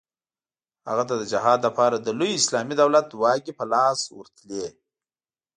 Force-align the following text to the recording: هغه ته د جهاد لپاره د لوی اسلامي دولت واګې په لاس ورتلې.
هغه 0.89 1.03
ته 1.09 1.15
د 1.17 1.23
جهاد 1.31 1.59
لپاره 1.67 1.95
د 1.99 2.07
لوی 2.19 2.31
اسلامي 2.35 2.75
دولت 2.81 3.07
واګې 3.21 3.53
په 3.59 3.65
لاس 3.73 3.99
ورتلې. 4.17 4.67